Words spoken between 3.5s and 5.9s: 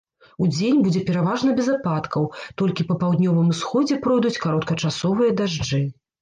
усходзе пройдуць кароткачасовыя дажджы.